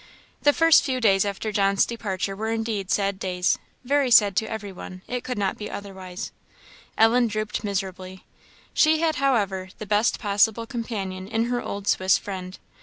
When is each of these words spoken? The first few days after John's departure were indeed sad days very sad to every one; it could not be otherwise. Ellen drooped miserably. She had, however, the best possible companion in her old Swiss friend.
The 0.41 0.51
first 0.51 0.83
few 0.83 0.99
days 0.99 1.25
after 1.25 1.51
John's 1.51 1.85
departure 1.85 2.35
were 2.35 2.49
indeed 2.49 2.89
sad 2.89 3.19
days 3.19 3.59
very 3.83 4.09
sad 4.09 4.35
to 4.37 4.49
every 4.49 4.71
one; 4.71 5.03
it 5.07 5.23
could 5.23 5.37
not 5.37 5.59
be 5.59 5.69
otherwise. 5.69 6.31
Ellen 6.97 7.27
drooped 7.27 7.63
miserably. 7.63 8.25
She 8.73 9.01
had, 9.01 9.17
however, 9.17 9.69
the 9.77 9.85
best 9.85 10.17
possible 10.17 10.65
companion 10.65 11.27
in 11.27 11.43
her 11.53 11.61
old 11.61 11.87
Swiss 11.87 12.17
friend. 12.17 12.57